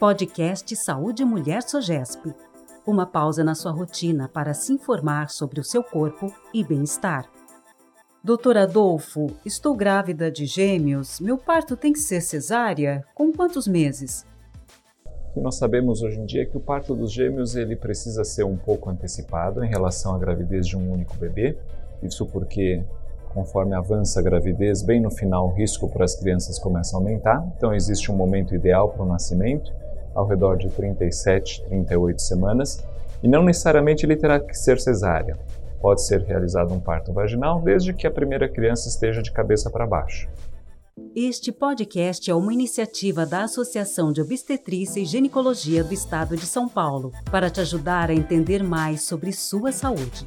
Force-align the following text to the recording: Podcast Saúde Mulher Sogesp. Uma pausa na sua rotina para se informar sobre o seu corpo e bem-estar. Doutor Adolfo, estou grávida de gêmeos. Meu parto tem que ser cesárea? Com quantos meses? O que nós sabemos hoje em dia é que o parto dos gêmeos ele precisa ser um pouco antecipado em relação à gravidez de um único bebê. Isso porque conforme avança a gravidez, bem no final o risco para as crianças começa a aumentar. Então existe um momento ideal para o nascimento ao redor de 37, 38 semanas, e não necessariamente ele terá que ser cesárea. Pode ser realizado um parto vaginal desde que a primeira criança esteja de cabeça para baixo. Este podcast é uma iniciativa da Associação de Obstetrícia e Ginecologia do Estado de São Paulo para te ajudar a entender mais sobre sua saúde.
Podcast 0.00 0.74
Saúde 0.76 1.26
Mulher 1.26 1.60
Sogesp. 1.60 2.34
Uma 2.86 3.04
pausa 3.04 3.44
na 3.44 3.54
sua 3.54 3.70
rotina 3.70 4.30
para 4.32 4.54
se 4.54 4.72
informar 4.72 5.28
sobre 5.28 5.60
o 5.60 5.62
seu 5.62 5.84
corpo 5.84 6.34
e 6.54 6.64
bem-estar. 6.64 7.28
Doutor 8.24 8.56
Adolfo, 8.56 9.26
estou 9.44 9.76
grávida 9.76 10.30
de 10.30 10.46
gêmeos. 10.46 11.20
Meu 11.20 11.36
parto 11.36 11.76
tem 11.76 11.92
que 11.92 11.98
ser 11.98 12.22
cesárea? 12.22 13.04
Com 13.14 13.30
quantos 13.30 13.68
meses? 13.68 14.24
O 15.04 15.34
que 15.34 15.40
nós 15.40 15.56
sabemos 15.56 16.00
hoje 16.00 16.18
em 16.18 16.24
dia 16.24 16.44
é 16.44 16.46
que 16.46 16.56
o 16.56 16.60
parto 16.60 16.94
dos 16.94 17.12
gêmeos 17.12 17.54
ele 17.54 17.76
precisa 17.76 18.24
ser 18.24 18.44
um 18.44 18.56
pouco 18.56 18.88
antecipado 18.88 19.62
em 19.62 19.68
relação 19.68 20.14
à 20.14 20.18
gravidez 20.18 20.66
de 20.66 20.78
um 20.78 20.90
único 20.90 21.14
bebê. 21.18 21.58
Isso 22.02 22.24
porque 22.24 22.82
conforme 23.34 23.74
avança 23.74 24.18
a 24.18 24.22
gravidez, 24.22 24.80
bem 24.82 24.98
no 24.98 25.10
final 25.10 25.48
o 25.48 25.52
risco 25.52 25.90
para 25.90 26.06
as 26.06 26.14
crianças 26.14 26.58
começa 26.58 26.96
a 26.96 26.98
aumentar. 26.98 27.46
Então 27.54 27.74
existe 27.74 28.10
um 28.10 28.16
momento 28.16 28.54
ideal 28.54 28.88
para 28.88 29.02
o 29.02 29.06
nascimento 29.06 29.70
ao 30.14 30.26
redor 30.26 30.56
de 30.56 30.68
37, 30.70 31.64
38 31.64 32.20
semanas, 32.20 32.84
e 33.22 33.28
não 33.28 33.42
necessariamente 33.42 34.04
ele 34.04 34.16
terá 34.16 34.40
que 34.40 34.54
ser 34.54 34.80
cesárea. 34.80 35.38
Pode 35.80 36.04
ser 36.04 36.20
realizado 36.22 36.74
um 36.74 36.80
parto 36.80 37.12
vaginal 37.12 37.60
desde 37.60 37.92
que 37.92 38.06
a 38.06 38.10
primeira 38.10 38.48
criança 38.48 38.88
esteja 38.88 39.22
de 39.22 39.32
cabeça 39.32 39.70
para 39.70 39.86
baixo. 39.86 40.28
Este 41.16 41.50
podcast 41.50 42.30
é 42.30 42.34
uma 42.34 42.52
iniciativa 42.52 43.24
da 43.24 43.44
Associação 43.44 44.12
de 44.12 44.20
Obstetrícia 44.20 45.00
e 45.00 45.06
Ginecologia 45.06 45.82
do 45.82 45.94
Estado 45.94 46.36
de 46.36 46.46
São 46.46 46.68
Paulo 46.68 47.12
para 47.30 47.50
te 47.50 47.60
ajudar 47.60 48.10
a 48.10 48.14
entender 48.14 48.62
mais 48.62 49.02
sobre 49.02 49.32
sua 49.32 49.72
saúde. 49.72 50.26